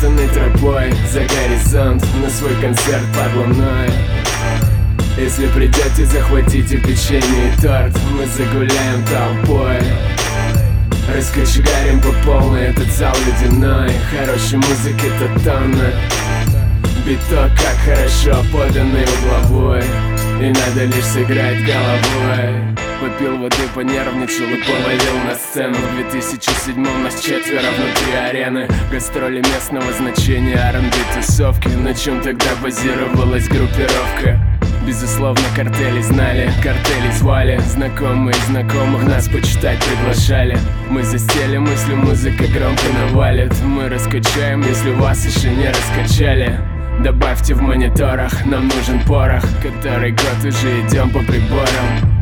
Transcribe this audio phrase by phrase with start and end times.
[0.00, 3.90] тропой за горизонт На свой концерт под луной.
[5.16, 9.78] Если придете, захватите печенье и торт Мы загуляем толпой.
[11.14, 13.90] Раскочегарим по полной этот зал ледяной.
[14.10, 15.92] Хорошей музыки-то тонна.
[17.04, 19.82] Биток как хорошо поданный угловой.
[20.40, 25.76] И надо лишь сыграть головой Попил воды, понервничал и повалил на сцену.
[25.76, 28.68] В 2007 нас четверо внутри арены.
[28.90, 31.68] Гастроли местного значения, R&B тусовки.
[31.68, 34.40] На чем тогда базировалась группировка?
[34.84, 37.60] Безусловно, картели знали, картели звали.
[37.68, 40.58] Знакомые знакомых нас почитать приглашали.
[40.90, 43.54] Мы застели мысли, музыка громко навалит.
[43.62, 46.58] Мы раскачаем, если вас еще не раскачали.
[47.04, 52.17] Добавьте в мониторах, нам нужен порох Который год уже идем по приборам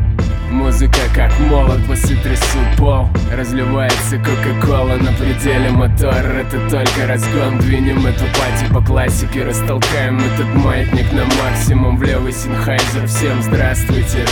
[0.51, 3.09] Музыка как молот, басы трясут пол.
[3.35, 6.13] Разливается кока-кола на пределе мотор.
[6.13, 11.97] Это только разгон, двинем эту пати по классике Растолкаем этот маятник на максимум.
[11.97, 14.25] В левый синхайзер, всем здравствуйте.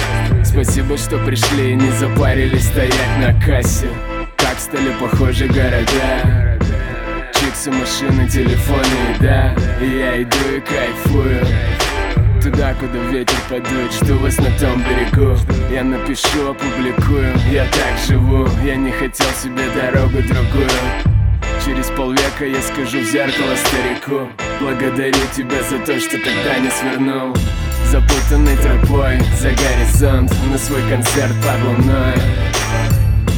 [0.44, 3.88] Спасибо, что пришли и не запарились стоять на кассе.
[4.38, 6.58] Как стали похожи города.
[7.34, 9.54] Чиксы, машины, телефоны, да.
[9.82, 11.46] Я иду и кайфую
[12.46, 15.36] Туда, куда ветер подует, что вас на том берегу.
[15.74, 18.48] Я напишу, опубликую, я так живу.
[18.64, 20.70] Я не хотел себе дорогу другую.
[21.66, 24.30] Через полвека я скажу в зеркало старику.
[24.62, 27.36] Благодарю тебя за то, что тогда не свернул
[27.90, 32.14] Запутанной тропой за горизонт На свой концерт под луной.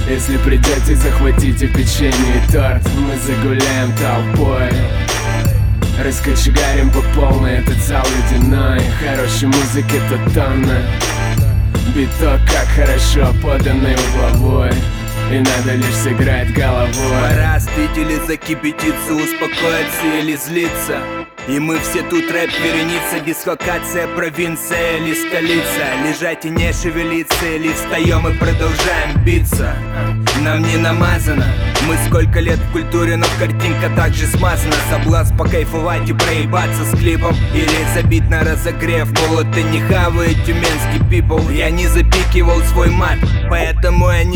[0.09, 2.83] Если придете, захватите печенье и торт.
[2.97, 5.06] Мы загуляем толпой
[6.03, 8.79] Раскочегарим по полной этот зал ледяной.
[8.99, 10.81] Хорошей музыки-то тонна
[11.95, 14.71] Биток как хорошо поданный угловой.
[15.31, 16.93] И надо лишь сыграть головой.
[16.93, 21.01] Пора остыть или закипятиться, успокоиться или злиться
[21.47, 25.85] и мы все тут рэп вереница, дислокация, провинция или столица.
[26.05, 29.73] Лежать и не шевелиться, или встаем и продолжаем биться.
[30.43, 31.45] Нам не намазано,
[31.87, 34.73] мы сколько лет в культуре, но картинка также смазана.
[34.89, 41.09] Соблазн покайфовать и проебаться с клипом Или забить на разогрев, мол это не хавает тюменский
[41.09, 41.39] пипл.
[41.49, 43.17] Я не запикивал свой мат,
[43.49, 43.86] поэтому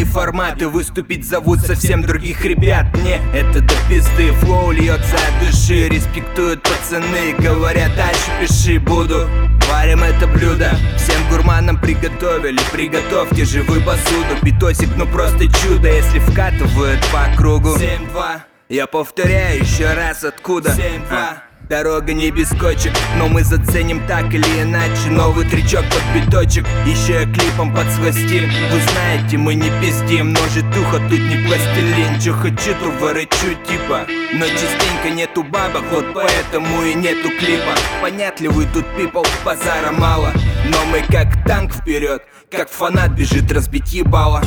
[0.01, 2.85] не формат И выступить зовут совсем других ребят.
[3.03, 9.29] Не, это до пизды, флоу льется от души Респектуют пацаны, говорят дальше пиши Буду.
[9.69, 16.99] Варим это блюдо, всем гурманам приготовили Приготовьте вы посуду, битосик ну просто чудо Если вкатывают
[17.11, 17.75] по кругу.
[17.75, 20.71] 7-2 Я повторяю еще раз откуда?
[20.71, 26.65] 7-2 Дорога не без кочек, но мы заценим так или иначе Новый тречок под биточек,
[26.85, 32.33] еще и клипом подсвастим Вы знаете, мы не пиздим, но житуха тут не пластилин Чё
[32.33, 34.05] хочу, то ворочу типа.
[34.33, 37.73] Но частенько нету бабок, вот поэтому и нету клипа.
[38.01, 40.33] Понятливый тут пипл, базара мало.
[40.65, 42.21] Но мы как танк вперед,
[42.51, 44.43] как фанат бежит разбить ебало.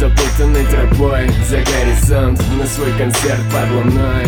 [0.00, 4.26] Запутанной тропой за горизонт На свой концерт под луной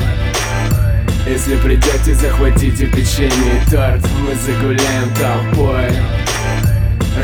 [1.26, 4.06] Если придете, захватите печенье и торт.
[4.20, 5.90] Мы загуляем толпой.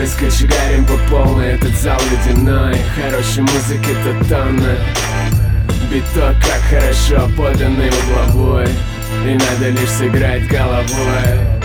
[0.00, 2.76] Раскочегарим по полной этот зал ледяной.
[2.96, 4.76] Хорошей музыки-то тонна
[5.90, 8.68] Биток как хорошо поданный угловой.
[9.26, 11.59] И надо лишь сыграть головой